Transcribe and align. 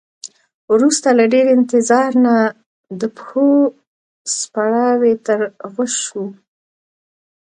وروسته 0.73 1.07
له 1.17 1.25
ډیر 1.33 1.45
انتظار 1.57 2.11
نه 2.25 2.35
د 2.99 3.01
پښو 3.15 3.49
څپړاوی 4.37 5.13
تر 5.25 5.39
غوږ 5.73 5.91
شو. 6.05 6.23